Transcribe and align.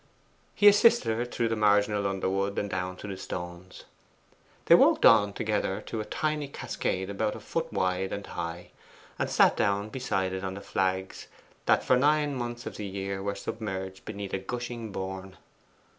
He 0.55 0.67
assisted 0.67 1.15
her 1.15 1.25
through 1.25 1.49
the 1.49 1.55
marginal 1.55 2.07
underwood 2.07 2.57
and 2.57 2.67
down 2.67 2.97
to 2.97 3.07
the 3.07 3.15
stones. 3.17 3.83
They 4.65 4.73
walked 4.73 5.05
on 5.05 5.31
together 5.31 5.79
to 5.81 6.01
a 6.01 6.05
tiny 6.05 6.47
cascade 6.47 7.07
about 7.11 7.35
a 7.35 7.39
foot 7.39 7.71
wide 7.71 8.11
and 8.11 8.25
high, 8.25 8.71
and 9.19 9.29
sat 9.29 9.55
down 9.55 9.89
beside 9.89 10.33
it 10.33 10.43
on 10.43 10.55
the 10.55 10.61
flags 10.61 11.27
that 11.67 11.83
for 11.83 11.97
nine 11.97 12.35
months 12.35 12.65
in 12.65 12.73
the 12.73 12.87
year 12.87 13.21
were 13.21 13.35
submerged 13.35 14.03
beneath 14.03 14.33
a 14.33 14.39
gushing 14.39 14.91
bourne. 14.91 15.37